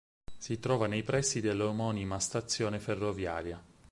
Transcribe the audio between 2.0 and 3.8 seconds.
stazione ferroviaria.